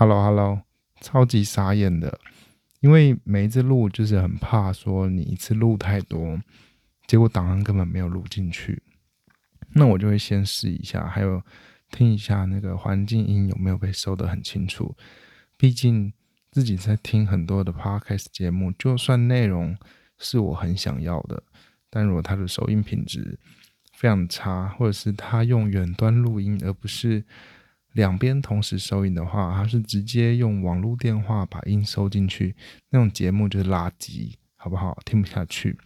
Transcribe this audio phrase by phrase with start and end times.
[0.00, 0.62] Hello Hello，
[1.00, 2.20] 超级傻眼的，
[2.78, 6.40] 因为每一次录就是很怕说你一次录太多，
[7.08, 8.80] 结果档案根本没有录进去。
[9.72, 11.42] 那我就会先试一下，还有
[11.90, 14.94] 听一下那个环境音有没有被收得很清楚。
[15.56, 16.12] 毕竟
[16.52, 19.76] 自己在听很多的 Podcast 节目，就算内容
[20.16, 21.42] 是我很想要的，
[21.90, 23.36] 但如果它的收音品质
[23.94, 27.24] 非常差，或者是他用远端录音而不是。
[27.98, 32.54] 两边同时收音的话，它是直接用网络电话把音收进去，
[32.90, 34.96] 那种节目就是垃圾，好不好？
[35.04, 35.76] 听不下去。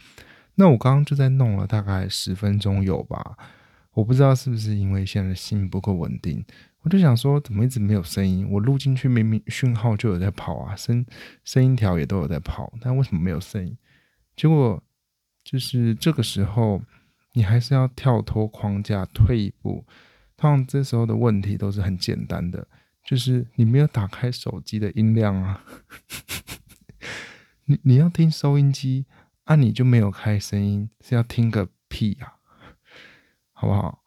[0.56, 3.38] 那我刚刚就在弄了大概十分钟有吧，
[3.94, 6.44] 我不知道是不是因为现在信不够稳定，
[6.82, 8.46] 我就想说怎么一直没有声音？
[8.50, 11.06] 我录进去明明讯号就有在跑啊，声
[11.44, 13.74] 声音条也都有在跑，但为什么没有声音？
[14.36, 14.82] 结果
[15.42, 16.82] 就是这个时候，
[17.32, 19.86] 你还是要跳脱框架，退一步。
[20.42, 22.66] 通常这时候的问题都是很简单的，
[23.04, 25.64] 就是你没有打开手机的音量啊，
[27.66, 29.06] 你你要听收音机，
[29.44, 32.32] 啊你就没有开声音，是要听个屁呀，
[33.52, 34.02] 好不好？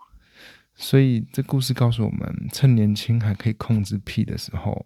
[0.73, 4.85] 所以这故事告诉我们，趁年轻还可以控制屁的时候，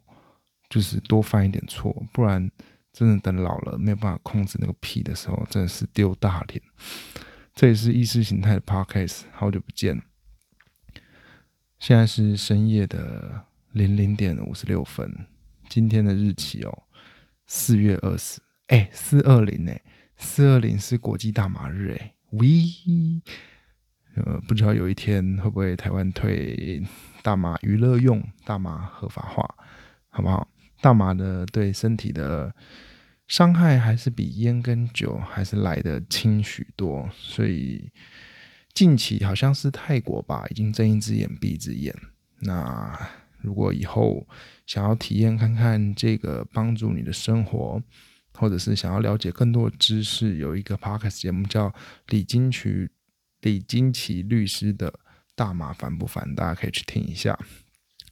[0.69, 2.47] 就是多犯一点错，不然
[2.93, 6.61] 真的等老了没有办法控制那个屁的时候，真的是丢大脸。
[7.55, 9.99] 这也是意识形态的 podcast，好久不见。
[11.79, 15.09] 现在是深夜的零零点五十六分，
[15.69, 16.83] 今天的日期哦，
[17.47, 19.81] 四月二十，哎，四二零哎，
[20.17, 23.21] 四二零是国际大麻日哎，We，
[24.15, 26.83] 呃，不知道有一天会不会台湾退
[27.23, 29.55] 大麻娱乐用，大麻合法化，
[30.09, 30.49] 好不好？
[30.81, 32.53] 大麻的对身体的
[33.25, 37.89] 伤害还是比烟跟酒还是来的轻许多，所以。
[38.73, 41.93] 近期好像是泰国吧，已经睁一只眼闭一只眼。
[42.39, 42.97] 那
[43.41, 44.27] 如果以后
[44.65, 47.81] 想要体验看看这个帮助你的生活，
[48.33, 51.73] 或者是想要了解更多的知识，有一个 podcast 节目叫
[52.07, 52.89] 李金曲
[53.41, 54.93] 李金奇律师的
[55.35, 57.37] 大麻烦不烦，大家可以去听一下。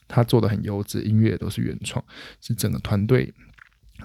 [0.09, 2.03] 他做的很优质，音乐都是原创，
[2.41, 3.33] 是整个团队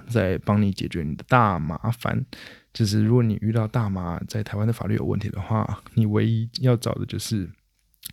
[0.07, 2.25] 在帮你解决你的大麻烦。
[2.73, 7.47] 就是如果你遇到大麻在台湾的法律有问题的话，你唯一要找的就是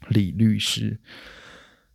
[0.08, 1.00] 李律师，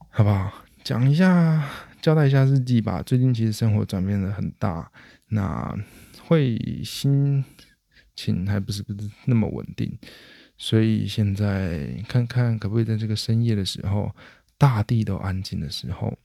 [0.10, 0.66] 好不好？
[0.84, 1.70] 讲一下，
[2.02, 3.04] 交代一下日记吧。
[3.04, 4.92] 最近其实生活转变的很大，
[5.30, 5.78] 那
[6.24, 7.46] 会心
[8.16, 9.96] 情还不是不是那么稳定，
[10.58, 14.16] 所以现在看看可不可以在这个深夜的时候，
[14.58, 16.18] 大地都安静的时候，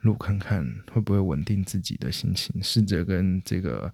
[0.00, 3.90] 录看看会不会稳定自己的心情，试着跟这个。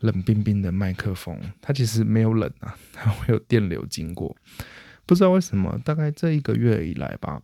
[0.00, 4.36] 冷冰冰的麦克风，它其实没有冷啊，它会有电流经过。
[5.06, 7.42] 不知道为什么，大概这一个月以来吧，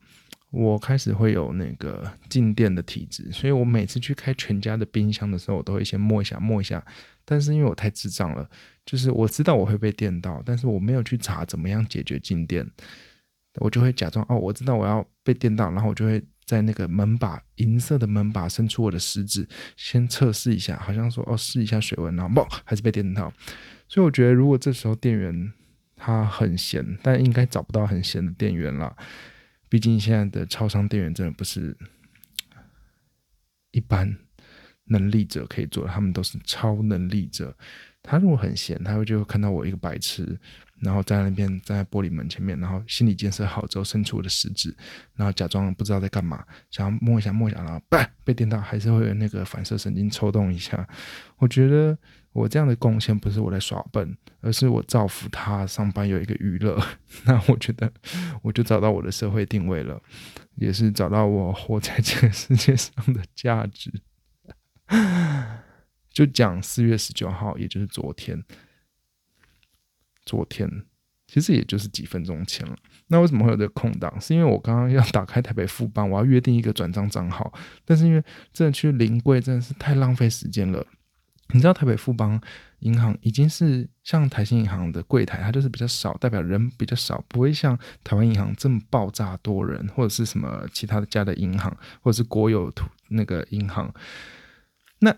[0.51, 6.85] 我开始会有那个静电的体质，所以我每次去开全家的冰箱的时候，我都会先摸一下，摸一下。
[7.25, 8.49] 但是因为我太智障了，
[8.85, 12.65] 就是我知道我会被电到，但是我没有去查怎么样解决静电，
[13.61, 16.23] 我就会假装哦，我知道我要被电到，然后我就会。
[16.45, 23.33] 在那个门把银色的门把伸出我的食指，先测试一下，好像说哦试一下水温，然后嘣还是被电到。
[23.89, 25.53] 所以我觉得如果这时候店员
[25.97, 28.97] 他很闲，但应该找不到很闲的店员了。
[29.69, 31.77] 毕竟现在的超商店员真的不是
[33.73, 34.17] 一般
[34.85, 37.57] 能力者可以做的，他们都是超能力者。
[38.05, 40.39] 他如果很闲，他会就看到我一个白痴。
[40.81, 44.75] 然后在那边在玻璃门前面，然后心理建设好之后，伸出我的食指，
[45.15, 50.87] 然后假装不知道在干嘛，想要摸一下摸一下，然后叭被电到，还是会有那个反射神经抽动一下。
[51.39, 51.97] 我觉得
[52.33, 56.79] 我这样的贡献不是我在耍笨，而是我造福他上班有一个娱乐。
[57.25, 57.91] 那我觉得
[58.43, 59.99] 我就找到我的社会定位了，
[60.57, 63.91] 也是找到我活在这个世界上的价值。
[66.15, 68.43] 就讲四月十九号，也就是昨天。
[70.25, 70.67] 昨天
[71.27, 72.75] 其实也就是几分钟前了。
[73.09, 74.19] 那为什么会有这个空档？
[74.19, 77.53] 是因为我刚刚要打开台北富邦，我要约定一个转账账号。
[77.85, 80.87] 但是因为真的去临柜真的是太浪费时间了。
[81.49, 82.41] 你知道台北富邦
[82.79, 92.73] 银行已经是像台新银行的柜台，它就是比较少，代表人比较少，不会像台湾银行这么爆炸多人，或者是什么其他的家的银行，或者是国有
[93.09, 93.93] 那个银行。
[95.01, 95.15] 那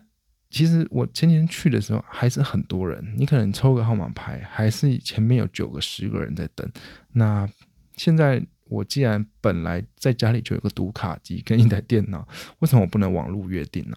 [0.49, 6.71] 其实我前几天去的时候还是很多人，你可能抽个号码牌，还是前面有九个、十个人在等。
[7.13, 7.49] 那
[7.97, 12.27] 现在我既然本来在家里就有个读卡机跟一台电脑，
[12.61, 13.97] 为什么我不能网络约定呢？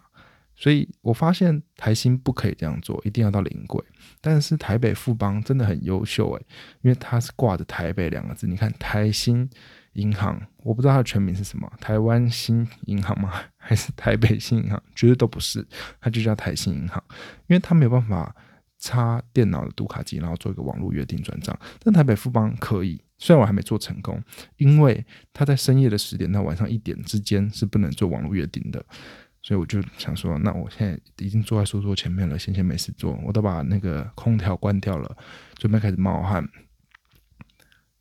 [0.55, 3.81] 所以我发现台新不可以这样做，一定要到临柜。
[4.19, 6.45] 但是台北富邦真的很优秀诶，
[6.81, 8.45] 因为它是挂着台北两个字。
[8.45, 9.49] 你看台新
[9.93, 13.31] 银行，我不知道它的全名是什么，台湾新银行吗？
[13.57, 14.81] 还是台北新银行？
[14.95, 15.67] 绝对都不是，
[15.99, 17.03] 它就叫台新银行，
[17.47, 18.35] 因为它没有办法
[18.77, 21.57] 插电脑的读卡机，然后做一个网络约定转账。
[21.83, 24.21] 但台北富邦可以，虽然我还没做成功，
[24.57, 28.83] 因为它在深夜的十点到晚上一点之间是不能做网络约定的。
[29.41, 35.17] 所以我就想说，那我现在已经坐在书桌前面了，闲闲没事做，我都把那个空调关掉了，
[35.55, 36.45] 准备开始冒汗。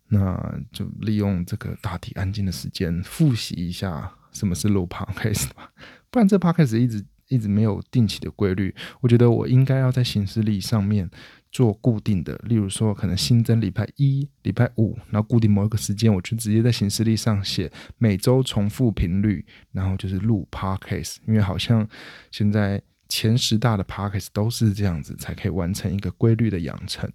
[0.08, 5.72] 那就利用这个大体安静的时间，复习一下什么是录 podcast 吧。
[6.10, 11.10] 不然这 podcast 一直一直没有定期的规律，我觉得我应该要在行事历上面。
[11.50, 21.88] 做固定的，例如说可能新增礼拜一、礼拜五，然后固定某一个时间，我就直接在行事历上写每周重复频率，然后就是录 podcast，因为好像
[22.30, 27.10] 现在前十大的 podcast 都是这样子，才可以完成一个规律的养成。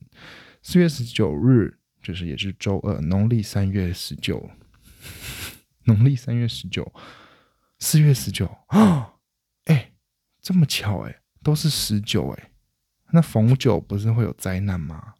[0.63, 4.51] 四月十九日就是也是周二，农历三月十九，
[5.85, 6.93] 农历三月十九，
[7.79, 9.13] 四月十九啊，
[9.65, 9.93] 哎，
[10.41, 12.51] 这么巧哎，都是十九哎。
[13.13, 15.13] 那逢九不是会有灾难吗？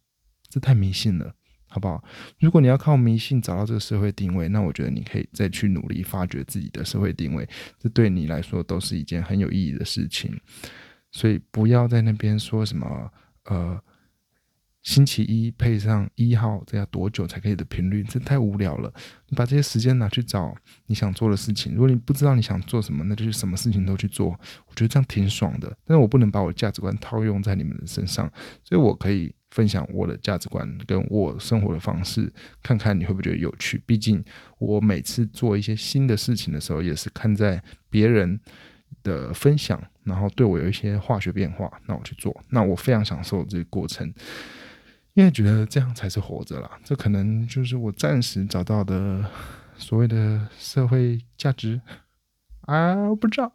[0.49, 1.33] 这太迷信了，
[1.69, 2.03] 好不好？
[2.39, 7.47] 如果你要靠迷信找到这个社会定位，那我觉得你可以再去努力发掘自己的社会定位，
[7.79, 10.37] 这对你来说都是一件很有意义的事情。
[11.11, 13.09] 所以不要在那边说什么
[13.45, 13.81] 呃。
[14.83, 18.03] 星期一配上一号，这要多久才可以的频率？
[18.03, 18.93] 这太无聊了。
[19.29, 20.53] 你把这些时间拿去找
[20.87, 21.73] 你想做的事情。
[21.73, 24.27] 如果你不知道你想做什么，那就是什么事情都去做。
[24.67, 25.73] 我觉得这样挺爽的。
[25.85, 28.29] 但是我不能把我的价值观套用在你们的身上，
[28.61, 32.31] 所以我可以分享我的价值观跟我生活的方式，
[32.61, 33.81] 看看你会不会觉得有趣。
[33.85, 34.21] 毕竟
[34.59, 38.37] 我每次做一些新的事情的时候，也是看在别人
[39.01, 42.37] 的分享，然后对我有一些化学变化，那我去做。
[42.49, 44.13] 那我非常享受这个过程。
[45.13, 49.23] 因为觉得这样才是活着啦，这可能就是我暂时找到的
[49.77, 51.79] 所谓的社会价值
[52.61, 52.95] 啊！
[53.09, 53.51] 我不知道。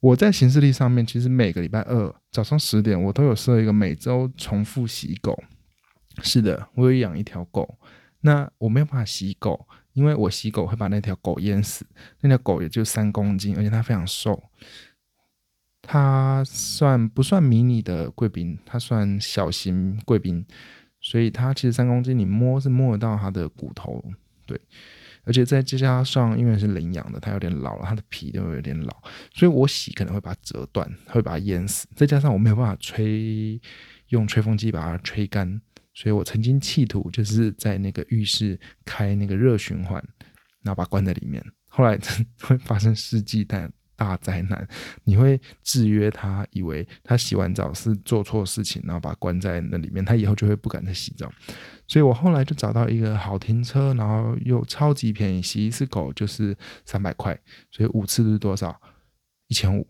[0.00, 5.42] 我在行事历上面，其实每个礼拜二早上十点，我都有设一个每周重复洗狗。
[6.22, 7.78] 是的，我有养一条狗，
[8.20, 11.86] 那我没有办法洗狗，因为我洗狗会把那条狗淹死。
[12.20, 14.42] 那条狗也就三公斤，而且它非常瘦。
[15.86, 18.58] 它算不算迷你的贵宾？
[18.64, 20.44] 它算小型贵宾，
[21.00, 24.02] 所以它其实三公斤，你摸是摸得到它的骨头，
[24.46, 24.60] 对。
[25.26, 28.94] 而且再加上，因为是领养的，它有点老了，它的皮都有点老，
[29.32, 31.86] 所以我洗可能会把它折断，会把它淹死。
[31.96, 33.58] 再加上我没有办法吹，
[34.08, 35.58] 用吹风机把它吹干，
[35.94, 39.94] 所以我曾经企图就是在那个浴室开那个热循环，
[40.62, 41.98] 然后把它关在里面，后来
[42.42, 44.66] 会发生世纪大大灾难，
[45.04, 51.30] 你会制约他，以为他洗完澡是做错事情，然后把关在那里面，他以后就会不敢再洗澡。
[51.86, 57.38] 所以我后来就找到一个好停车，然后又超级便宜，洗一次狗就是三百块，
[57.70, 58.80] 所以五次是多少？
[59.48, 59.86] 一千五。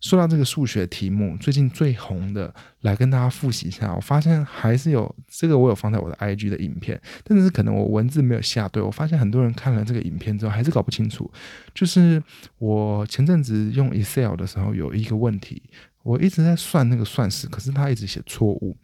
[0.00, 3.94] 说到这个数学题目，最近最红的，来跟大家复习一下。
[3.94, 8.82] 我发现还是有这个，我有放在我的 IG 的影片，但是可能我文字没有下对。
[8.82, 11.30] 我发现很多人看了这个影片之后，还是搞不清楚。
[11.74, 12.22] 就是
[12.58, 15.62] 我前阵子用 Excel 的时候，有一个问题，
[16.02, 18.76] 我一直在算那个算式，可是他一直写错误。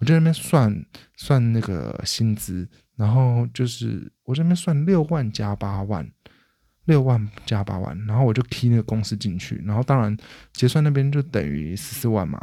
[0.00, 0.84] 我在那边算
[1.16, 6.10] 算那个薪资，然后就是我这边算六万加八万。
[6.86, 10.16] 六万加八万，然后我就踢那个公司进去，然后当然
[10.52, 12.40] 结算那边就等于十四万嘛。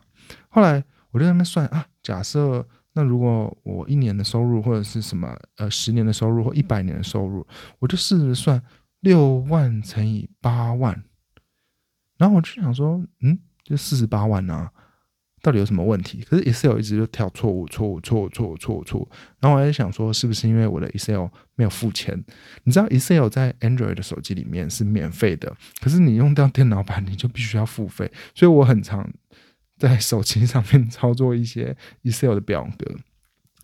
[0.48, 7.46] 后来我就在那边算啊，假设那如果我一年的收入或者是什么呃十年的收入或一百年的收入，
[7.80, 8.62] 我就试着算
[9.00, 11.04] 六万乘以八万，
[12.18, 14.72] 然后我就想说，嗯，就四十八万啊。
[15.44, 16.22] 到底有什么问题？
[16.22, 19.10] 可是 Excel 一直就跳错误、错误、错误、错误、错误、错。
[19.42, 22.24] 然后我还在想说，是不是因为我的 Excel 没有付钱？
[22.64, 28.10] 你知道 Excel 在 Android 的手机里面是免费的，可是你用到电脑版，你就必须要付费。
[28.34, 29.12] 所以我很常
[29.78, 32.96] 在手机上面操作一些 Excel 的表格。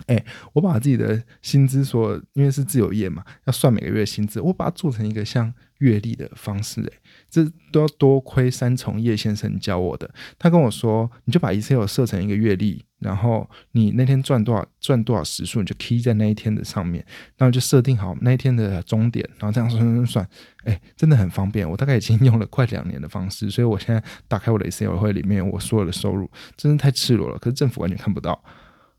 [0.08, 6.82] 哎，我把自己的薪资说，因为是自由业嘛，要算每个月薪资，我把它做成一个像月历的方式。
[6.82, 7.00] 哎。
[7.30, 10.10] 这都要多亏三重叶先生教我的。
[10.38, 17.06] 他跟我说，你就把 Excel 设成一个月历，然后你那天赚多少赚多少时数，你就 key 在那一天的上面，
[17.38, 20.30] 然后就设定好那一天的终点，然后这样算算算，
[20.66, 21.70] 哎，真的很方便。
[21.70, 27.38] 我大概已经用了快两年的方式，所以我现在打开我的 Excel 会里面我所有的收入，真的太赤裸了。
[27.38, 28.44] 可是政府完全看不到，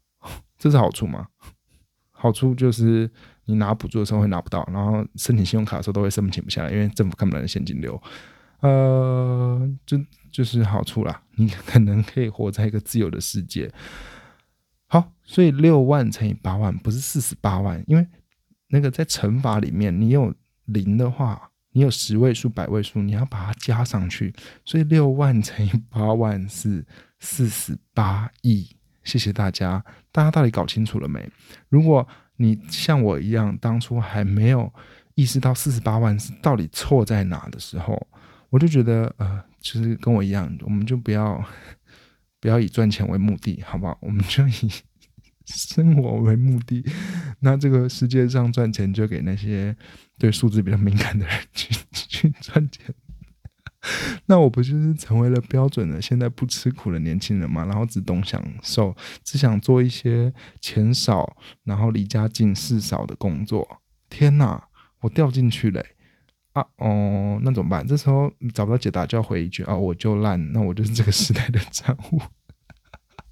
[0.57, 1.27] 这是好处吗？
[2.13, 3.11] 好处就是
[3.51, 8.01] 你拿补助的时候会拿不到，然后申请信用卡的时候都会申请不下来，因为政府看不到现金流。
[8.61, 9.99] 呃，就
[10.31, 13.73] 就是好处啦，你可能可以活在一个自由的世界。
[14.87, 18.07] 好，所以六万乘以八万不是四十八万，因为
[18.69, 20.35] 那个在乘法里面，你有
[20.67, 24.33] 零的话，你有十位数、百位数，你要把它加上去。
[24.65, 26.87] 所以六万乘以八万是
[27.19, 28.77] 四十八亿。
[29.03, 31.27] 谢谢大家，大家到底搞清楚了没？
[31.71, 32.07] 如果
[32.43, 34.73] 你像我一样，当初还没有
[35.15, 38.09] 意识到四十八万是到底错在哪的时候，
[38.49, 41.45] 我就觉得，呃，其实跟我一样，我们就不要
[42.41, 43.99] 不要以赚钱为目的，好不好？
[44.01, 44.73] 我们就以
[45.45, 46.83] 生活为目的。
[47.41, 49.77] 那这个世界上赚钱，就给那些
[50.19, 52.95] 对数字比较敏感的人去去赚钱。
[54.27, 57.65] 那我不就是成为了标准的现在不吃苦的年轻人嘛？
[57.65, 58.95] 然后只懂享受，
[59.25, 63.67] 只想做一些钱少，然后离家近事少的工作。
[64.11, 64.63] 天哪，
[65.01, 65.83] 我掉进去了
[66.53, 66.63] 啊！
[66.77, 67.87] 哦，那怎么办？
[67.87, 72.21] 这时候找不到解答，就要回一句啊，我就烂，那我就是这个时代的产物。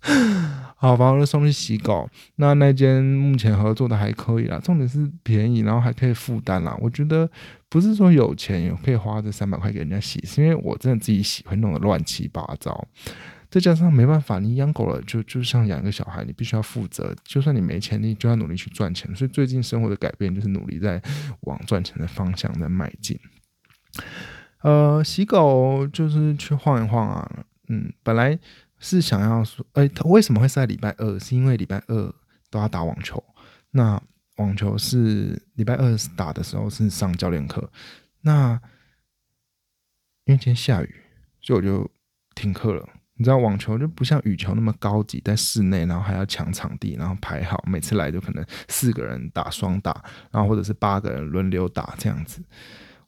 [0.80, 2.08] 好，把我就送去洗狗。
[2.36, 6.74] 那那间目前合作的还可以啦，重点是便宜，然后还可以负担啦。
[6.80, 7.28] 我觉得
[7.68, 12.86] 不是说有钱也可以花这三百块给人家洗，是因为我真的自己喜欢弄得乱七八糟。
[13.50, 17.14] 再加上没办法，你养狗了就就像养一个小孩，你必须要负责。
[17.24, 19.14] 就算你没钱，你就要努力去赚钱。
[19.14, 21.00] 所以最近生活的改变就是努力在
[21.42, 23.18] 往赚钱的方向在迈进。
[24.62, 28.38] 呃，洗狗就是去晃一晃啊，嗯，本来。
[28.80, 31.18] 是想要说，哎，他为什么会是在礼拜二？
[31.18, 32.14] 是因为礼拜二
[32.48, 33.20] 都要打网球。
[33.72, 34.00] 那
[34.38, 37.70] 网球是礼拜二打的时候是上教练课。
[38.22, 38.60] 那
[40.24, 40.94] 因为今天下雨，
[41.40, 41.88] 所以我就
[42.34, 42.88] 停课了。
[43.14, 52.42] 你知道网球就不像羽球那么高级，在室内，然后还要抢场地，然后排好，每次来就可能四个人打双打，然后或者是八个人轮流打这样子。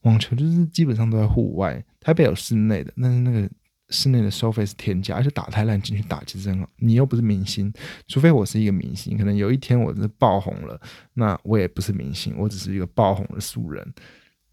[0.03, 3.51] 网球就是基本上都在户外，台北有室内的，但是那个。
[3.91, 6.69] 室内的收费是天价，而且打太烂进去打其实很好。
[6.77, 7.73] 你又不是明星，
[8.07, 10.81] 除非我是一个明星，可能有一天我是爆红了，
[11.15, 13.93] 那我也不是明星，我只是一个爆红的素人，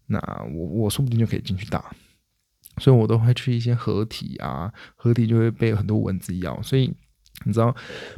[0.06, 0.18] 那
[0.52, 1.94] 我我说不定就可以进去打。
[2.78, 6.60] 所以我都会去一些合体啊，合体就会被很多蚊子咬。
[6.62, 6.92] 所以
[7.44, 7.74] 你知道，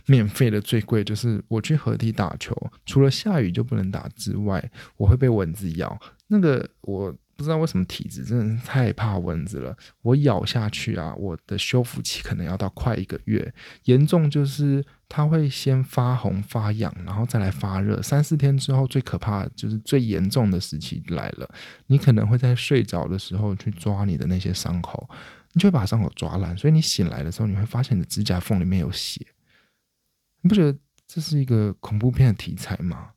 [0.06, 2.54] 免费的最贵就是我去合体打球，
[2.86, 6.00] 除了下雨就不能打之外，我会被蚊子咬。
[6.28, 7.14] 那个我。
[7.40, 13.54] 不知道为什么体质真的是太怕蚊子了，我咬下去啊，我的修复期可能要到快一个月。
[13.84, 21.50] 严重就是它会先发红发痒，然后再来发热，三四天之后最可怕就是最严重的时期来了。
[21.86, 25.08] 你可能会在睡着的时候去抓你的那些伤口，
[25.54, 29.26] 你就会把伤口抓烂，所以你醒来的时候你会发现你的指甲缝里面有血。
[30.42, 33.12] 你不觉得这是一个恐怖片的题材吗？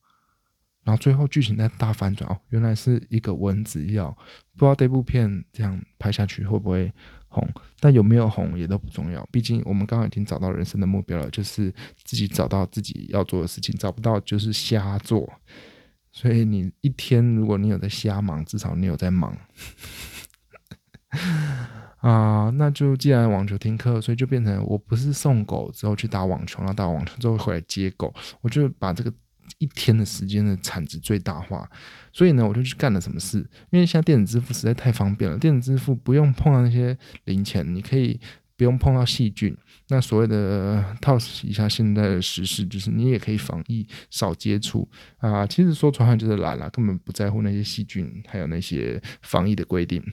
[0.84, 4.12] 然后最后剧情在大反转哦，原来是一个蚊子药，
[4.58, 6.92] 不知道这部片这样拍下去会不会
[7.30, 7.48] 红，
[7.80, 11.74] 但有没有红也都不重要，毕竟我们刚刚已经找到人生的目标了，就是
[12.04, 15.32] 自己找到自己要做的事情，找不到就是瞎做。
[16.12, 19.36] 所以你一天如果你有在瞎忙，至少你有在忙
[22.02, 22.52] 啊。
[22.56, 29.13] 那就既然网球听课，所以就变成我不是送狗之后去打网球，然后打网球之后回来接狗，我就把这个。
[29.60, 31.70] 一天的时间的产值最大化，
[32.12, 33.38] 所以呢，我就去干了什么事？
[33.72, 38.20] 因为现在电子支付实在太方便了，电子支付不用碰到那些零钱，你可以
[38.58, 39.56] 不用碰到细菌。
[39.90, 45.46] 那所谓的套一下现在的时事，就是你也可以防疫少接触啊。
[45.46, 50.04] 其实说穿了就是懒了，根本不在乎那些细菌，还有那些防疫的规定。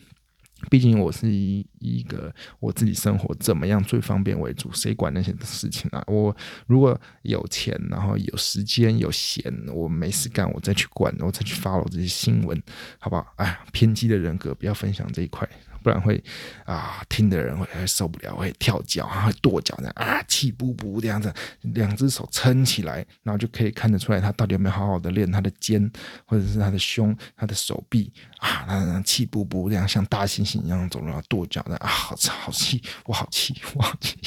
[0.69, 6.03] 毕竟我是一一个我自己生活怎么样最方便为主，谁管那些事情啊？
[6.07, 6.37] 我
[6.67, 12.63] 如果有钱，然后有时间有闲，我没事干，我再去管，我再去 follow 这些新闻，
[12.99, 13.33] 好不好？
[13.37, 15.49] 哎，偏激的人格不要分享这一块。
[15.83, 16.23] 不然会
[16.65, 25.91] 啊，听的人会受不了，会跳脚，会跺脚，这样啊，气不不这样子，两只手撑起来，然后就可以看得出来他到底有没有好好的练他的肩，
[26.25, 34.19] 或者是他的胸、他的手臂啊，那气不不这样像大猩猩一样走路，跺脚的啊，好好气，我好气，我好气，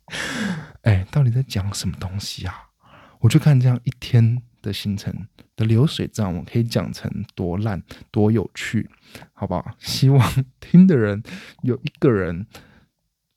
[0.82, 2.54] 哎，到底在讲什么东西啊？
[3.20, 5.14] 我就看这样一天的行程。
[5.56, 8.88] 的流水账，我可以讲成多烂多有趣，
[9.32, 9.74] 好不好？
[9.80, 11.20] 希望听的人
[11.62, 12.46] 有一个人，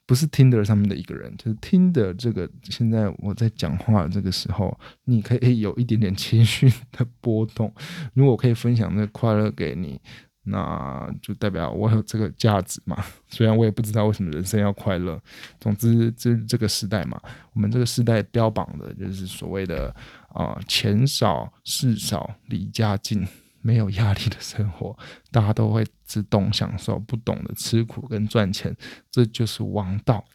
[0.06, 2.48] 不是听的上面的一个人，就是听的这个。
[2.70, 7.74] 现在我在讲话这个时候，你可以有一点点情绪的波动。
[8.14, 10.00] 如果可以分享这快乐给你。
[10.44, 13.04] 那就代表我有这个价值嘛？
[13.30, 15.22] 虽然我也不知道为什么人生要快乐。
[15.60, 17.22] 总之，这这个时代嘛，
[17.54, 19.96] 我们这个时代标榜的就是所谓的
[20.30, 23.28] 啊，钱少事少，离家近，
[23.62, 24.98] 没有压力的生活，
[25.32, 28.76] 大家都会自动享受，不懂得吃苦跟赚钱，
[29.12, 30.26] 这就是王道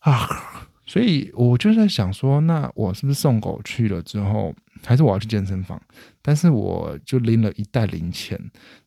[0.00, 0.68] 啊！
[0.86, 5.80] 所以我就在想说，那我是不是送狗去了之后，还是我要去健身房，
[6.20, 8.38] 但是我就拎了一袋零钱。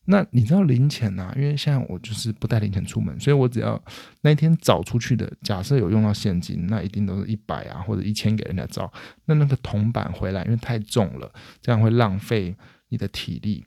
[0.10, 1.34] 那你知道零钱呐？
[1.36, 3.82] 因为现在我就是不带零钱出门，所以我只要
[4.22, 8.92] 那一天找出去的，假设有用到现金，那一定都是一百啊或者一千给人家找。
[9.26, 11.30] 那那个铜板回来，因为太重了，
[11.62, 12.56] 这样会浪费
[12.90, 13.66] 你的体力。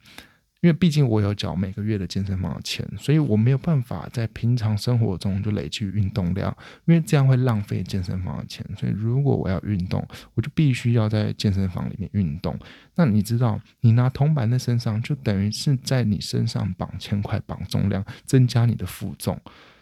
[0.60, 8.64] 因为毕竟我有缴每个月的健身房的钱，所以我没有办法在平常生活中就累积运动量，因为这样会浪费健身房的钱。
[8.76, 12.58] 所以如果我要运动，我就必须要在健身房里面运动。
[12.94, 19.40] 那你知道，你拿铜板在身上，就等于是在你身上绑千块、绑重量，增加你的负重。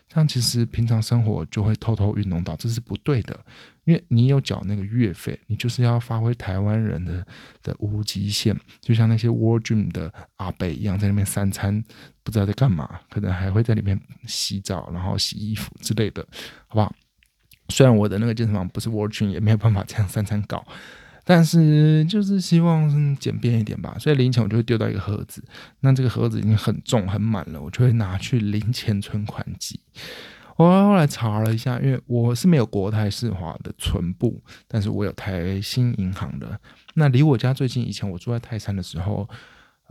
[0.09, 3.39] 这样其实平常生活就会偷偷运动到，这是不对的。
[3.85, 7.27] 因为你有缴那个月费，你就是要发挥台湾人的
[7.63, 11.83] 的无极限，就像那些 War Dream 的阿北一样，在那边三餐
[12.23, 16.27] 不知道在干嘛，可能还会在里面洗澡，然后洗衣服之类的，
[16.67, 16.95] 好不好？
[17.71, 20.67] 虽然我的那个健身房不是 War Dream，也没有办法这样三餐搞，
[21.29, 23.95] 但是就是希望简便一点吧。
[24.01, 25.45] 所以零钱我就会丢到一个盒子，
[25.81, 29.79] 那这个盒子已经很重很满了，我就会拿去零钱存款机。
[30.57, 36.59] 我后来查了一下，因为我是没有国泰世华的存部，但是我有台新银行的。
[36.95, 39.29] 那离我家最近，以前我住在泰山的时候，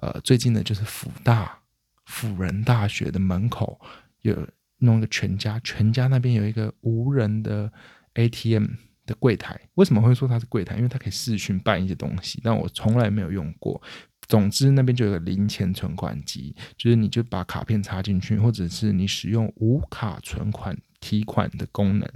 [0.01, 1.59] 呃，最近的就是辅大
[2.05, 3.79] 辅仁大学的门口
[4.23, 4.35] 有
[4.79, 7.71] 弄一个全家，全家那边有一个无人的
[8.15, 8.65] ATM
[9.07, 9.59] 的柜台。
[9.73, 10.75] 为什么会说它是柜台？
[10.75, 13.81] 因为它可以视讯办一些东西，但我从来没有用过。
[14.27, 22.07] 总之，那边就有个零钱存款机，就是你就把卡片插进去，或者是你使用无卡存款提款的功能，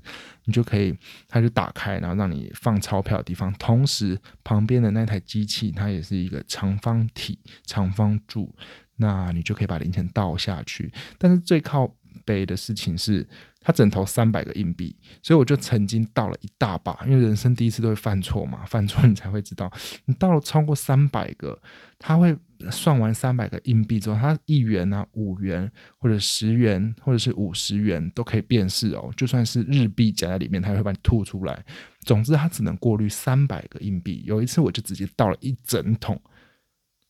[0.44, 0.94] 你就可以，
[1.30, 3.54] 它就打开，然后让你放钞票的地方。
[3.54, 8.54] 同时，旁边的那台机器它也是一个长方体、长方柱，
[8.98, 10.92] 那你就可以把零钱倒下去。
[11.18, 11.96] 但是最靠
[12.26, 13.26] 北的事情是。
[13.64, 19.72] 他整投三百个硬币，所以我就曾经倒了一大把，因为人生第一次都会犯错嘛，犯错你才会知道。
[20.06, 21.62] 你倒了超过三百个，
[22.00, 22.36] 他会
[22.72, 31.64] 算完三百个硬币之后，他一元啊、五元或者十元或者是五十元都可以辨识哦，就算是日币夹在里面，他会把你吐出来。
[32.00, 34.24] 总之，他只能过滤三百个硬币。
[34.26, 36.20] 有一次，我就直接倒了一整桶，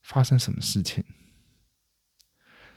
[0.04, 1.02] 发生什么事情？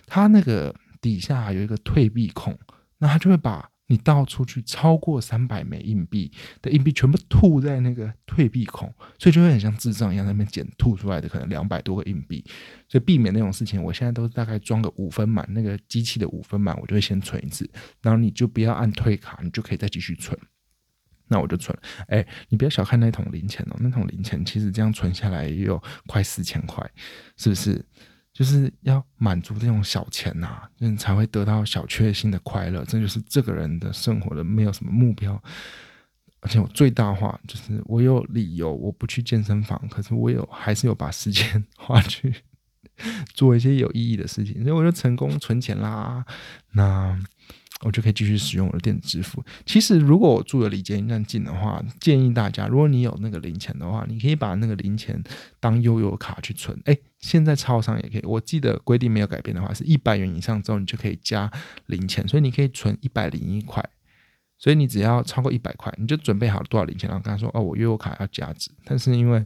[0.07, 2.57] 他那个底下有一个退币孔。
[3.05, 12.43] 那他就会把你倒出去超过三百枚硬币的硬币全部吐在那个退币孔，所以就会很像智障一样在那边捡吐出来的可能两百多个硬币。
[12.89, 20.39] 所以避免那种事情，我现在都大概装个五分满，那个机器的五分满，我就会先存一次，然后你就不要按退卡，你就可以再继续存。
[21.29, 26.91] 那我就存，哎，你不要小看那桶零钱哦，那桶零钱其实这样存下来也有快四千块，
[27.37, 27.85] 是不是？
[28.35, 32.85] 就是要满足这种小钱呐，你才会得到小确幸的快乐。
[32.85, 35.43] 这就是这个人的生活的没有什么目标，
[36.41, 42.35] 而且我最大化就是我有理由我不去健身房，可是我有还是有把时间花去
[43.33, 46.27] 做一些有意义的事情，所以我就成功存钱啦。
[46.73, 47.19] 那。
[47.85, 49.45] 我就可以继续使用我的电子支付。
[49.65, 55.23] 其实，如果我住的离捷运站近的话，建议大家，如果你有那个零钱的话，你可以把那个零钱
[55.61, 56.77] 当悠游卡去存。
[56.87, 58.23] 哎，现在超商也可以。
[58.25, 61.51] 我记得规定没有改变的话，是一百元以上之后，你就可以加
[61.87, 63.85] 零钱，所以你可以存一百零一块。
[64.57, 69.45] 所以你只要超过一百块，你就准备好多少零钱，然后跟他说：“哦，我悠游卡要加值。”但是因为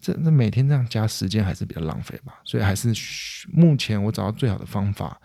[0.00, 2.92] 这这每天这样加时间还是比较浪费吧，所以还是
[3.52, 5.20] 目前我找到最好的方法。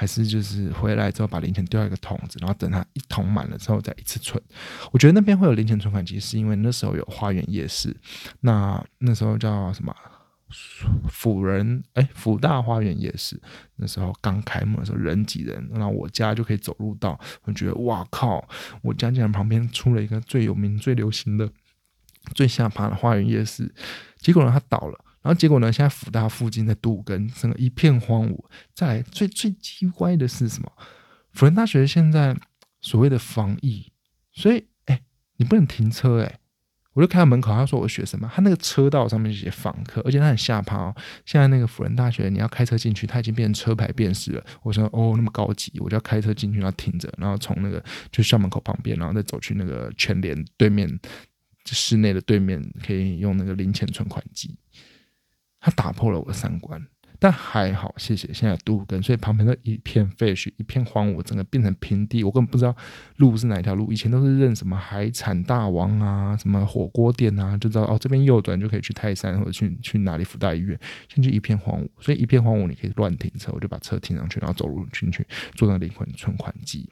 [0.00, 4.40] 还是就是回来之后把零钱丢在一个桶子，然后等它一桶满了之后再一次存。
[4.92, 7.96] 我觉得那边会有零钱存款机，是因为那时候有花园夜市，
[8.42, 9.92] 那那时候叫什么
[11.10, 13.42] 辅仁哎辅大花园夜市，
[13.74, 18.48] 那时候刚开幕的时候人挤人，那我家就可以走路到，我觉得哇靠，
[18.82, 21.50] 我家竟然旁边出了一个最有名、最流行的、
[22.34, 23.74] 最下趴的花园夜市，
[24.18, 25.04] 结果呢它倒了。
[25.28, 25.70] 然后结果呢？
[25.70, 28.42] 现在福大附近在杜根，整个一片荒芜。
[28.74, 30.72] 再来，最最奇怪的是什么？
[31.32, 32.34] 辅仁大学现在
[32.80, 33.92] 所谓的防疫，
[34.32, 35.02] 所以哎，
[35.36, 36.38] 你不能停车哎。
[36.94, 40.96] 我就看到门口，他说我学生嘛，他那个车道上面写访客，而且他很下趴哦。
[41.26, 44.42] 现在那个辅仁大学，你要开车进去，他已经变成车牌辨识了。
[44.62, 50.88] 我说哦，那么高级，我就要开车进去，然后停着，然后从那个就校门口旁边，然后再走去那个全联对面，
[51.66, 54.56] 室内的对面，可以用那个零钱存款机。
[55.60, 56.80] 他打破了我的三观。
[57.18, 62.22] 但还好，谢谢，现在有跟，所以旁边都一片废墟，一片荒芜，整个变成平地。
[62.22, 62.74] 我根本不知道
[63.16, 70.78] 路是哪一条路，以前都是认什么海产大王啊，什么火锅店啊，就知道哦，这边右转就可以去泰山或者去去哪里福大医院。
[71.08, 76.88] 现在一片荒芜，所以一片荒芜你可以乱停车，我就把车停上去，然后走路进去坐那灵魂存款机。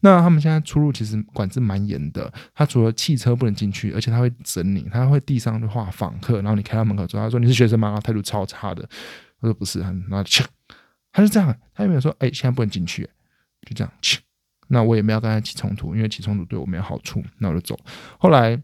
[0.00, 7.98] 那他们现在出入其实管制蛮严的，他除了汽车不能进去，而且他会整你，他会地上就画访客，然后你开到门口之后，他说你是学生吗？
[8.00, 8.86] 态度超差的。
[9.42, 10.42] 我说不是，然后切，
[11.12, 13.02] 他是这样，他有没有说，哎，现在不能进去，
[13.66, 14.18] 就这样切。
[14.68, 17.78] 那我也没有跟他起冲突，因为起冲突对我没有好处，那我就走。
[18.18, 18.58] 后来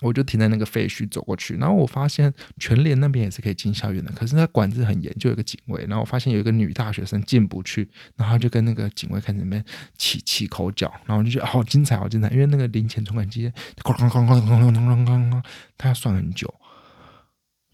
[0.00, 5.82] 我就停在那个废墟走过去，然后我发现全联那边也是可以进校园的，可是他管制很严，就有个警卫。
[5.82, 9.62] 然后我发现有一个女大学生进不去，然后就跟那个警卫开始那边
[9.98, 13.46] 起起口角，然后就觉得好精彩，好精彩，因为那个零钱存款机
[13.82, 15.44] 哐哐哐哐哐哐哐哐哐，
[15.76, 16.52] 他要算很久，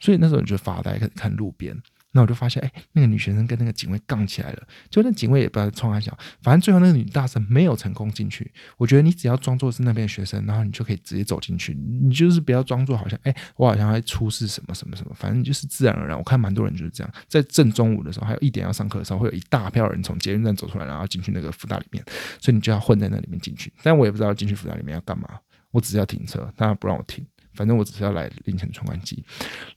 [0.01, 1.81] 所以那时候就发呆，开始看路边。
[2.17, 4.63] 那我就发现，哎，那个女学生跟那个警卫杠起来了。
[4.89, 8.51] 就那警卫也不知道冲他笑，反正最后那个女大生没有成功进去。
[8.79, 11.75] 我觉得你只要装作是那边的学生，然后你就可以直接走进去。
[11.75, 15.13] 你就是不要装作好像，哎，我好像会出事什么什么什么。
[15.15, 16.17] 反正就是自然而然。
[16.17, 22.03] 我看蛮多人就是这样，在正中午的时候，还有一点要上课的时候，会有一大票人从捷运站走出来，然后进去那个福大里面。
[22.41, 23.71] 所以你就要混在那里面进去。
[23.83, 25.29] 但我也不知道进去福大里面要干嘛，
[25.71, 27.27] 我只是要停车，但他不让我停。
[27.57, 29.25] 反正我只是要来零钱存款机，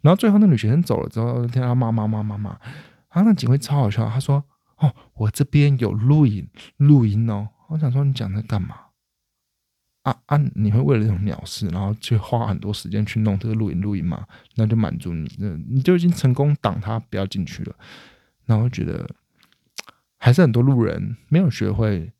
[0.01, 2.49] 然后最后那女学生走了之后，听到骂骂骂骂骂，
[3.11, 4.43] 然后那警卫超好笑，他说
[4.77, 8.75] ：“哦，我这边有录影，录音哦。”我想说你讲在干嘛？
[10.03, 10.37] 啊啊！
[10.55, 14.25] 你会为了这种鸟事，然后去花很多时间去弄这个录音录音吗？
[14.55, 17.75] 那就满足你，那你就已经成功挡他不要进去了。
[18.45, 19.07] 然后觉得
[20.17, 22.11] 还是很多路人没有学会，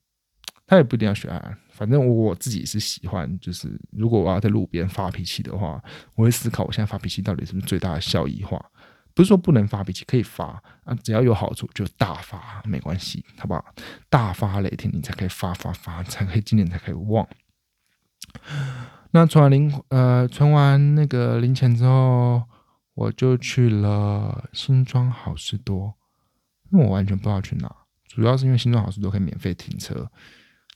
[0.67, 1.57] 他也不一定要学啊。
[1.79, 5.81] 反正我自己是喜欢，就是如果我要在路边发脾气的话，
[6.13, 8.63] 我会思考我现在发脾气到底是不是最大的效益化。
[9.13, 13.63] 不是说不能发脾气，可以发啊，只要有好处就大发，没关系，好不好？
[14.09, 17.25] 大发雷霆，你才可以发发发，才可以今年才可以旺。
[19.11, 22.43] 那存完零呃存完那个零钱之后，
[22.93, 25.93] 我就去了新庄好事多，
[26.71, 27.73] 因为我完全不知道去哪，
[28.05, 30.11] 主要是因为新庄好事多可以免费停车。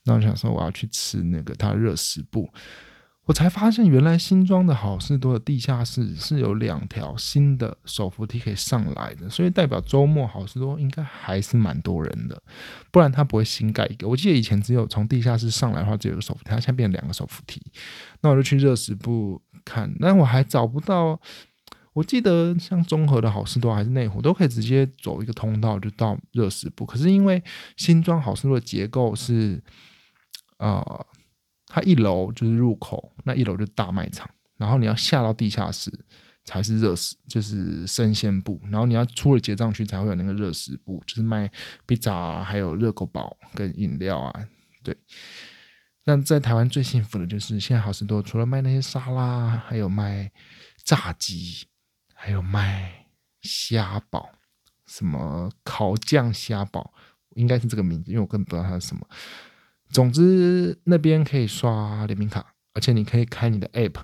[0.04, 2.50] 那我想说，我要去吃那个他热食部，
[3.24, 12.42] 我才发现原来新庄的好事多的地下室是有两条新的手扶梯可以上来的，所以代表周末好事多应该还是蛮多人的，
[12.90, 14.06] 不然他不会新盖一个。
[14.06, 17.62] 我记得以前只有从地下室上来的话只有个手扶梯，他现在变两个手扶梯。
[18.20, 21.18] 那我就去热食部看，但我还找不到。
[21.94, 27.42] 我记得像综合的好事多还是内湖都可以直接走一个通道就到热食部，可是因为
[27.78, 29.62] 新装好事多的结构是。
[30.58, 31.06] 呃，
[31.66, 35.90] 它一楼就是入口，那一楼就是大卖场，然后你要下到地下室
[36.44, 41.50] 才是热食，就是生鲜部，然后你要出了结账区才会有那个热食部，就是卖
[41.86, 44.46] 披萨，还有热狗堡跟饮料啊。
[44.82, 44.96] 对，
[46.04, 50.30] 那在台湾最幸福的就是现在好吃多除了卖那些沙拉，还有卖
[50.84, 51.66] 炸鸡，
[52.14, 53.06] 还有卖
[53.40, 54.30] 虾堡，
[54.86, 56.92] 什么烤酱虾堡，
[57.36, 59.08] 应该是这个名字，因为我根本不知道它是什么。
[59.94, 63.94] 总之，那边可以刷联名卡，而且你可以开你的 App，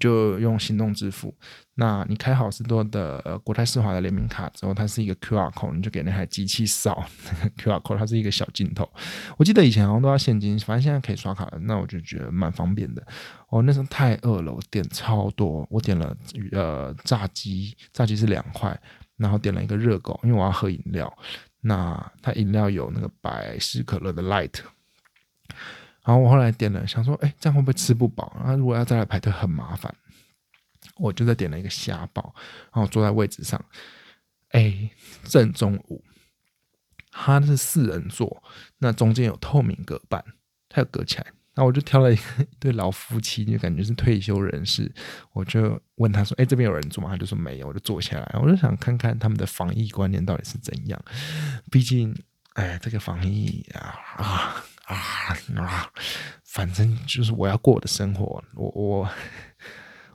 [0.00, 1.32] 就用行动支付。
[1.76, 7.06] 那你开好事多的国泰世华的联名卡之后，它是一个 QR code，你就给那台机器扫
[7.56, 8.86] QR code，它是一个小镜头。
[9.38, 13.06] 我记得以前好像都要现金，反正现在可以刷卡了，那我就觉得蛮方便的。
[13.50, 16.16] 我那时候太饿了，我点超多，我点了
[16.50, 18.76] 呃炸鸡，炸鸡是两块，
[19.16, 21.16] 然后点了一个热狗，因为我要喝饮料。
[21.62, 24.60] 那它饮料有那个百事可乐的 Light，
[26.04, 28.36] 然后我后来点了，想说，哎，这样会不会吃不饱？
[28.40, 29.94] 然后如果要再来排队很麻烦，
[30.96, 32.34] 我就再点了一个虾堡，
[32.72, 33.64] 然后坐在位置上，
[34.50, 34.90] 哎，
[35.24, 36.04] 正中午，
[37.10, 38.42] 它是四人座，
[38.78, 40.24] 那中间有透明隔板，
[40.68, 41.26] 它有隔起来。
[41.54, 42.18] 那我就挑了一
[42.58, 44.90] 对老夫妻，就感觉是退休人士。
[45.34, 47.68] 我就问他说：“哎，这边有人住吗？”他就说没有。
[47.68, 50.98] 我就坐下来，我就想看看他们的防疫观念到底是怎样。
[51.70, 52.16] 毕竟，
[52.54, 54.96] 哎，这个防疫啊啊啊
[55.56, 55.90] 啊，
[56.44, 58.42] 反正就是我要过我的生活。
[58.54, 59.08] 我我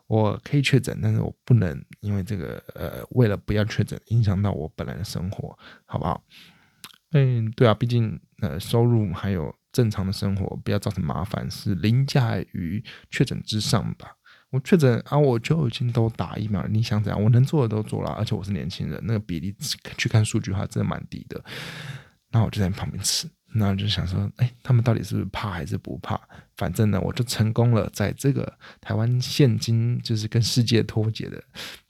[0.07, 6.23] 我可以确诊，但是我不能因为这个呃，为了不要确诊，影响到我本来的生活，好不好？
[7.11, 9.53] 嗯，对啊，毕竟呃，收入还有。
[9.77, 14.07] 正常的生活不要造成麻烦，是凌驾于确诊之上吧？
[14.49, 16.67] 我确诊啊，我就已经都打疫苗了。
[16.67, 17.23] 你想怎样？
[17.23, 19.55] 我能做的都做了，而且我是年轻人，那个比例
[19.99, 21.39] 去看数据的话，真的蛮低的。
[22.31, 26.19] 那我就在旁边吃，然后就想说，哎，他们到底是不是怕还是不怕？
[26.55, 31.43] 反正呢，我就成功了，在这个台湾现今就是跟世界脱节的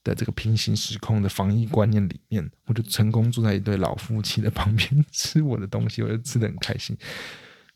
[0.04, 6.98] 的这个平行时空的防疫观念里面，我就成功坐在一对老夫妻的旁边吃我的东西，我就吃的很开心，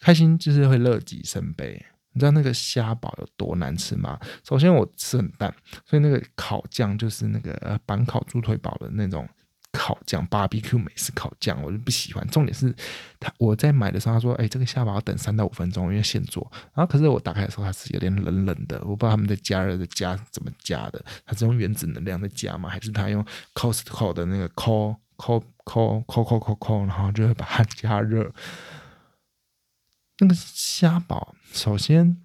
[0.01, 1.81] 开心就是会乐极生悲。
[2.11, 4.19] 你知道那个虾堡有多难吃吗？
[4.43, 5.53] 首先我吃很淡，
[5.85, 9.25] 所以那个烤酱就是那个呃板烤猪腿堡的那种。
[9.73, 12.27] 烤酱，BBQ 美式烤酱，我就不喜欢。
[12.27, 12.75] 重点是，
[13.21, 22.67] 他我在买的时候，他说：“哎，这个虾堡要等三到五分钟，因为现做。”然后可是我打开的时候，它是有点冷冷的，我不知道他们在加热的加怎么加的，它是用原子能量在加吗？
[22.67, 28.29] 还是他用 Costco 的那个 Co Co Co Co Co Co，然后就会把它加热。
[30.21, 32.15] 那个虾堡，首先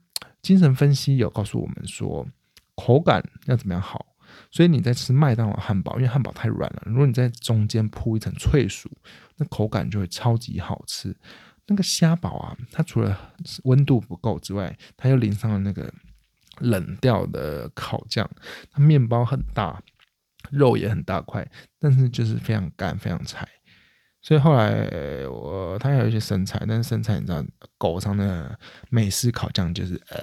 [0.42, 2.28] 精神分析有告诉我们说，
[2.74, 4.04] 口感要怎么样好。
[4.50, 8.90] 所以你在吃麦当劳汉堡，因为汉堡太软了，如果你在中间铺一层脆薯，
[9.37, 11.16] 那口感就会超级好吃。
[11.66, 13.32] 那个虾堡啊，它除了
[13.64, 15.90] 温度不够之外，它又淋上了那个
[16.59, 18.28] 冷掉的烤酱。
[18.70, 19.82] 它面包很大，
[20.50, 23.48] 肉也很大块，但是就是非常干，非常柴。
[24.27, 27.45] 所以后来我它有一些生菜，但是生菜你知道，
[27.79, 28.59] 狗上的
[28.91, 30.19] 美式烤酱就是呃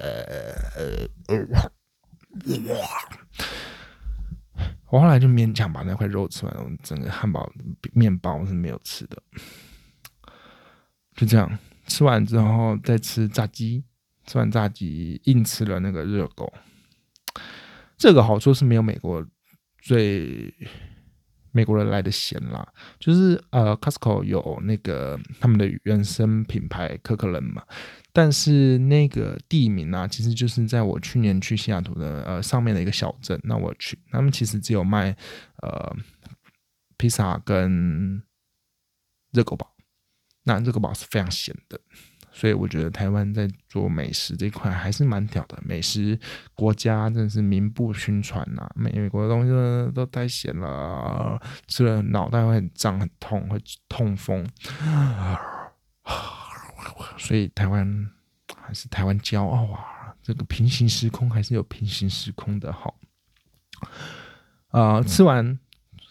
[0.76, 1.38] 呃呃。
[4.90, 7.50] 我后来就勉强把那块肉吃完，我整个汉堡
[7.94, 9.22] 面包是没有吃的，
[11.14, 13.82] 就这样吃完之后再吃炸鸡，
[14.26, 16.52] 吃完炸鸡硬吃了那个热狗。
[17.96, 19.26] 这个好处是没有美国
[19.80, 20.52] 最
[21.54, 22.66] 美国人来的咸啦，
[22.98, 27.62] 就是呃，Costco 有那个他们的原生品牌可可冷嘛。
[28.12, 33.40] 但是那个地名啊，其实就是在我去年去西雅图的呃上面的一个小镇。
[33.44, 35.16] 那我去，他们其实只有卖
[35.62, 35.96] 呃
[36.96, 38.20] 披萨跟
[39.30, 39.72] 热狗堡。
[40.42, 41.80] 那热狗堡是非常咸的，
[42.36, 45.56] 所以我觉得台湾在做美食这块还是蛮屌的。
[45.64, 46.18] 美食
[46.52, 49.50] 国家真的是名不虚传呐，美美国的东西
[49.94, 53.56] 都太咸了，吃了脑袋会很胀、很痛、会
[53.88, 54.44] 痛风。
[57.16, 58.10] 所以台湾
[58.60, 60.12] 还是台湾骄傲啊！
[60.20, 62.96] 这个平行时空还是有平行时空的好。
[64.68, 65.56] 啊，吃完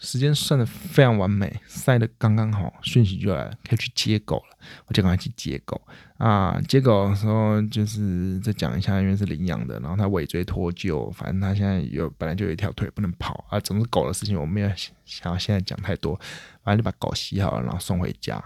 [0.04, 4.56] 时间算的非常完美，塞的刚刚好，讯息就来了，可以去接狗了。
[4.86, 5.78] 我就赶快去接狗
[6.16, 6.58] 啊！
[6.66, 13.60] 接狗的时候就是再讲一下，因为是领养的，然后它尾椎脱臼，反正它现在有本来就有一条腿不能跑啊。
[13.60, 14.70] 总之狗的事情我没有
[15.04, 16.18] 想要现在讲太多。
[16.62, 18.42] 反正就把狗洗好了，然后送回家。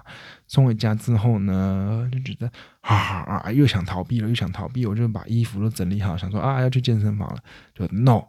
[0.48, 4.84] 送回家之后呢，就觉得啊啊，又想逃避了，又想逃避。
[4.84, 7.40] 我就把衣服都整理好，想说啊，要去健身房了。
[7.76, 8.24] 就 no，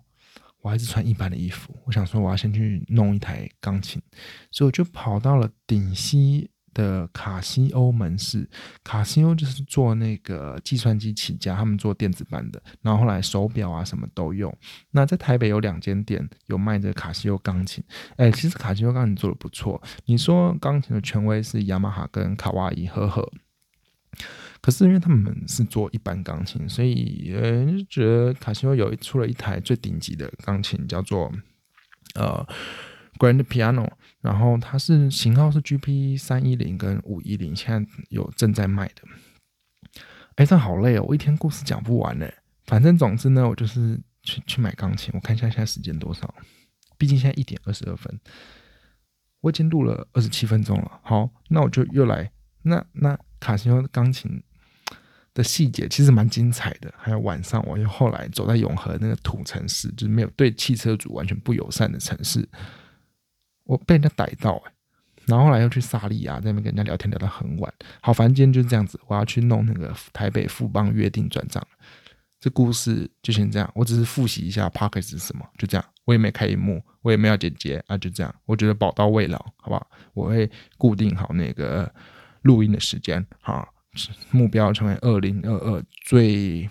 [0.61, 1.75] 我还是穿一般的衣服。
[1.85, 4.01] 我想说，我要先去弄一台钢琴，
[4.51, 6.49] 所以我就跑到了顶溪。
[6.71, 8.47] 的卡西欧门市，
[8.83, 14.55] 卡西欧就是做那个计算机起家，他们做电子版的，然后后来手表啊什么都用。
[14.91, 17.83] 那在台北有两间店有卖这卡西欧钢琴，
[18.17, 19.81] 哎，其实卡西欧钢琴做的不错。
[20.05, 23.27] 你说钢琴的权威是雅马哈跟卡哇伊，呵呵。
[24.61, 31.31] 可是因为他们是做一般钢琴，所以呃就觉得卡西欧有出了一台最顶级的钢琴，叫做
[32.15, 32.47] 呃。
[33.17, 33.85] Grand Piano，
[34.21, 40.01] 然后它是型号是 GP 三一零跟五一零，现在有正在卖的。
[40.35, 42.25] 哎，这好累哦，我一天故事讲不完呢。
[42.65, 45.11] 反正总之呢，我就是去去买钢琴。
[45.13, 46.33] 我看一下现在时间多少，
[46.97, 48.17] 毕竟现在一点二十二分，
[49.41, 51.01] 我已经录了二十七分钟了。
[51.03, 52.31] 好，那我就又来。
[52.61, 54.41] 那那卡西欧钢琴
[55.33, 56.93] 的细节其实蛮精彩的。
[56.97, 62.47] 还有晚上，我又后来走在永和那个土城市，就是没有对汽车主完全不友善的城市。
[63.63, 64.71] 我被人家逮到哎，
[65.27, 67.73] 然后后来又去萨利亚，那边跟人家聊天聊到很晚。
[68.01, 71.65] 好，反正今天就是这样子，我要去弄那个台北富邦约定转账。
[72.39, 75.85] 这故事就先这样，我只是复习一下 p o c k e t 是什么，就这样。
[76.05, 78.33] 我也没开荧幕，我也没有剪接啊，就这样。
[78.45, 79.87] 我觉得宝刀未老，好不好？
[80.13, 81.93] 我会固定好那个
[82.43, 83.67] 录音的时间，好，
[84.31, 86.69] 目标成为二零二二最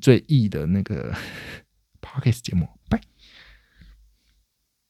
[0.00, 1.12] 最易的那个
[2.00, 3.00] p o c k e t 节目，拜。